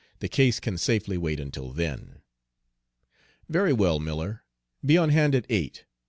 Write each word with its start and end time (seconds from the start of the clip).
"The 0.17 0.27
case 0.27 0.59
can 0.59 0.79
safely 0.79 1.15
wait 1.15 1.39
until 1.39 1.69
then." 1.71 2.23
"Very 3.47 3.71
well, 3.71 3.99
Miller, 3.99 4.43
be 4.83 4.97
on 4.97 5.09
hand 5.09 5.35
at 5.35 5.45
eight. 5.47 5.85